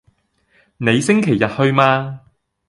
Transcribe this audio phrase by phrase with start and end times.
[0.77, 2.21] 你星期日去嗎？